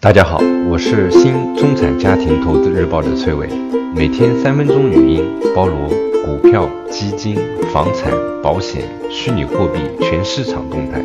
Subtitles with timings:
[0.00, 0.38] 大家好，
[0.70, 3.48] 我是新中产家庭投资日报的崔伟，
[3.96, 5.24] 每天三分钟语音，
[5.56, 5.88] 包罗
[6.24, 7.34] 股票、基金、
[7.72, 11.02] 房产、保险、虚拟货币全市场动态，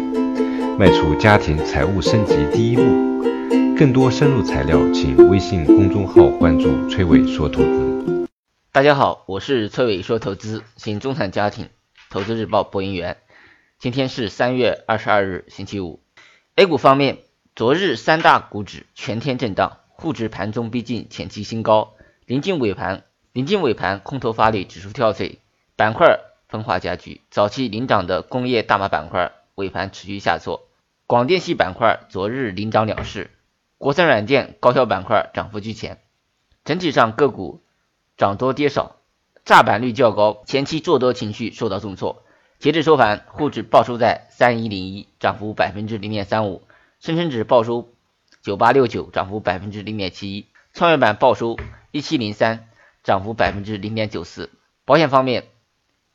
[0.78, 2.84] 迈出家庭财务升级第一步。
[3.76, 8.28] 更多深入材料，请微信公众号关注崔伟说投资。
[8.72, 11.70] 大家好，我是崔伟说投资新中产家庭
[12.12, 13.18] 投资日报播音员。
[13.80, 16.00] 今天是三月二十二日，星期五。
[16.56, 17.18] A 股方面。
[17.56, 21.94] 昨日三大股指全天震荡，沪指盘中逼近前期新高，
[22.26, 25.40] 临近尾盘，临近尾盘空头发力，指数跳水，
[25.76, 27.22] 板块分化加剧。
[27.30, 30.68] 早期领涨的工业大麻板块尾盘持续下挫，
[31.06, 33.30] 广电系板块昨日领涨两市，
[33.78, 36.00] 国产软件、高效板块涨幅居前。
[36.66, 37.62] 整体上个股
[38.18, 38.96] 涨多跌少，
[39.46, 42.24] 炸板率较高，前期做多情绪受到重挫。
[42.58, 46.64] 截至收盘，沪指报收在三一零一，涨幅百分之零点三五。
[47.04, 47.90] 深成指报收
[48.42, 51.58] 九八六九，涨幅百分之零点七一；创业板报收
[51.92, 52.70] 一七零三，
[53.04, 54.50] 涨幅百分之零点九四。
[54.86, 55.44] 保险方面，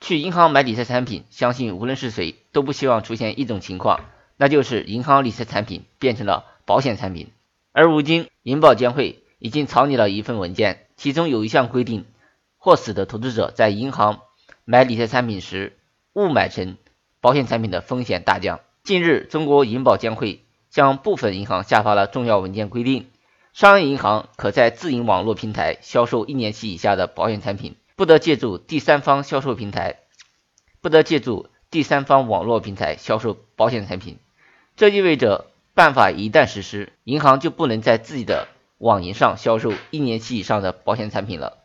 [0.00, 4.00] 去银行买理财产品，相信无论是谁都不希望出现一种情况，
[4.38, 7.32] 那就是银行理财产品变成了保险产品。
[7.72, 12.06] 而如今，银保监会已经草拟了一份文件，其中有一项规定，
[12.56, 14.20] 或使得投资者在银行
[14.64, 15.76] 买理财产品时
[16.14, 16.78] 误买成
[17.20, 18.60] 保险产品的风险大降。
[18.84, 20.46] 近日，中国银保监会。
[20.78, 23.08] 向部分银行下发了重要文件，规定
[23.52, 29.96] 商业银行可在自营网络平台销售一年期以下的保险产品，不得借助第三方销售平台，
[30.80, 34.18] 不得借助第三方网络平台销售保险产品。
[34.76, 38.46] 这意味着，办法一旦实施，银行就不能在自己的
[38.78, 41.58] 网银上销售一年期以上的保险产品了。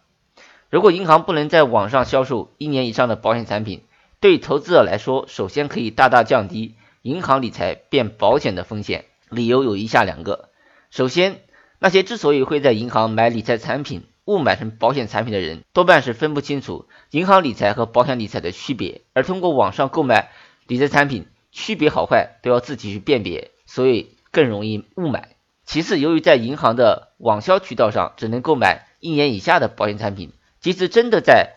[0.71, 3.83] 如果银行不能在网上销售一年以上的保险产品，
[4.19, 6.73] 对投资者来说，首先可以大大降低。
[7.03, 10.51] 银行理财变保险的风险，理由有以下两个：
[10.89, 11.41] 首先，
[11.77, 20.31] 那些之所以会在银行买理财产品误买成保险产品的人，多半是分不清楚银行理财和保险理财的区别，而通过网上购买
[20.65, 25.35] 理财产品，区别好坏都要自己去辨别，所以更容易误买。
[25.65, 31.49] 其次，由于在银行的网销渠道上只能购买一年以下的保险产品，即使真的在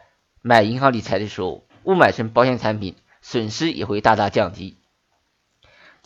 [0.42, 4.76] 买银行理财的时候误买成保险产品，损失也会大大降低。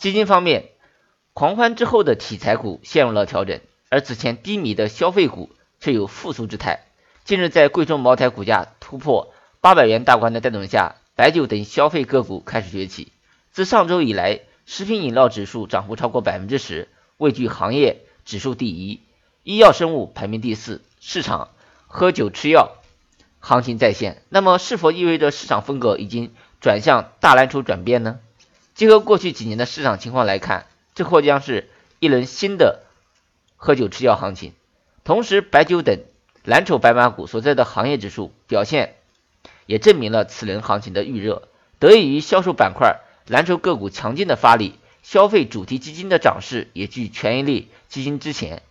[0.01, 0.69] 基金方面，
[1.33, 6.79] 狂欢之后的题材股陷入了调整，而此前低迷的消费股却有复苏之态。
[7.23, 13.11] 近日，在贵州茅台股价突破八百元大关的带动下，白酒等消费个股开始崛起。
[13.51, 19.01] 自上周以来，食品饮料指数涨幅超过百分之十，位居行业指数第一；
[19.43, 20.81] 医药生物排名第四。
[20.99, 21.49] 市场
[21.85, 22.71] 喝酒吃药
[23.39, 28.17] 行情再现，那么是否意味着市场风格已经转向大蓝筹转变呢？
[28.81, 30.65] 结合过去几年的市场情况来看，
[30.95, 31.69] 这或将是
[31.99, 32.79] 一轮新的
[33.55, 34.53] 喝酒吃药行情。
[35.03, 35.99] 同时，白酒等
[36.43, 38.95] 蓝筹白马股所在的行业指数表现
[39.67, 41.47] 也证明了此轮行情的预热。
[41.77, 48.63] 得益于销售板块蓝筹个股强劲的发力，消费主题基金的涨势也居权益类基金之前。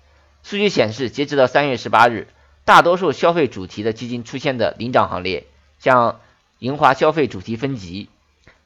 [0.42, 2.27] 数据显示，截止到三月十八日，
[2.65, 5.47] 大多数消费主题的基金出现的领涨行列，
[5.78, 6.19] 像
[6.59, 8.09] 银华消费主题分级。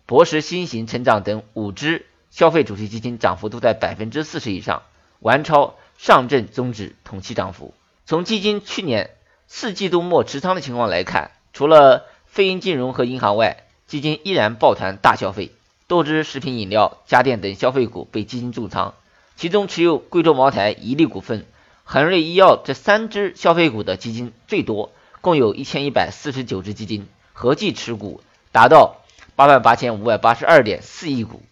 [0.06, 4.82] 博时新型成长等五只消费主题基金涨幅都在百分之四十以上，
[5.20, 7.72] 完超上证综指同期涨幅。
[8.04, 9.10] 从基金去年
[9.48, 15.52] 四季度末持仓的情况来看，除了非银金融和银行外，基金依然抱团大消费，
[15.86, 18.92] 多只食品饮料、家电等消费股被基金重仓，
[19.36, 21.46] 其中持有贵州茅台、伊利股份、
[21.84, 24.92] 恒瑞医药这三只消费股的基金最多，
[25.22, 28.20] 共有一千一百四十九只基金，合计持股
[28.52, 29.00] 达到。
[29.36, 31.42] 八万八千五百八十二点四亿股，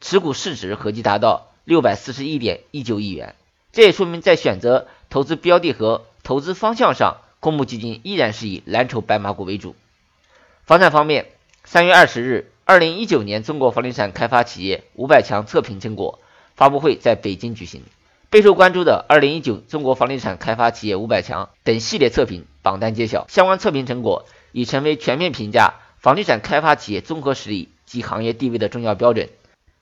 [0.00, 3.34] 持股市值合计达到六百四十一点一九亿元。
[3.72, 9.74] 这也说明，在选择投资标的和投资方向上，公募基金依然是以蓝筹白马股为主。
[10.64, 11.26] 房产方面，
[11.64, 16.20] 三月二十日，二零一九年中国房地产开发企业五百强测评成果
[16.56, 17.82] 发布会在北京举行。
[18.28, 25.74] 备受关注的二零一九中国房地产开发企业五百强等系列测评榜单揭晓，相关测评成果已成为全面评价。
[26.04, 29.30] 房地产开发企业综合实力及行业地位的重要标准。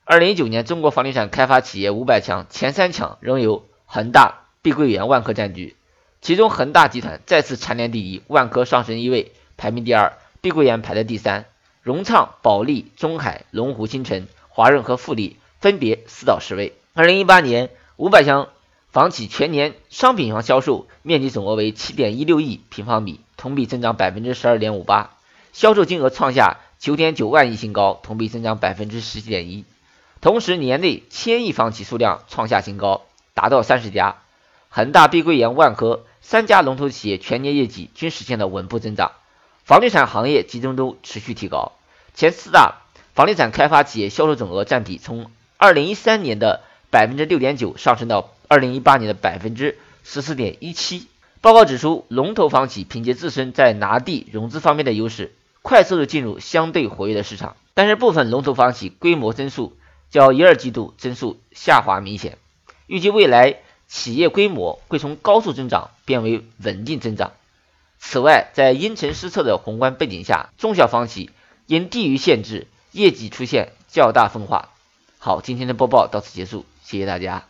[0.04, 5.74] 二零一九年中国房地产开发企业五百强前三强仍由恒大、碧桂园、万科占据，
[6.20, 11.46] 其中恒大集团再次蝉联第一，万科上升一位，排名第二，碧桂园排在第三，
[11.82, 16.74] 融创、保利、中海、龙湖新城、华润和富力分别四到十位。
[16.94, 18.48] 二零一八年五百强
[18.92, 25.16] 房企全年商品房销售面积总额为七点一六亿平方米，同比增长百分之十二点五八。
[25.52, 29.64] 销售金额创下九点九万亿新高，同比增长百分之十七点一。
[30.20, 33.02] 同时，年内千亿房企数量创下新高，
[33.34, 34.16] 达到三十家。
[34.68, 39.12] 恒大、碧桂园、万科三家龙头企业全年业绩均实现了稳步增长，
[39.64, 41.72] 房地产行业集中度持续提高。
[42.14, 42.76] 前四大
[43.14, 51.06] 房地产开发企业销售总额占比从二零一三年的百分之六点九上升到二零一八年的百分之十四点一七。
[51.42, 57.56] 报告指出，龙头房企凭借自身在拿地、融资方面的优势，快速的进入相对活跃的市场。
[57.74, 59.76] 但是部分龙头房企规模增速
[60.10, 62.36] 较一二季度增速下滑明显，
[62.86, 63.56] 预计未来。
[63.88, 67.32] 企业规模会从高速增长变为稳定增长。
[67.98, 71.28] 此外，在因城施策的宏观背景下，中小房企
[71.66, 74.70] 因地域限制，业绩出现较大分化。
[75.18, 77.44] 好，今天的播报到此结束，谢谢大家。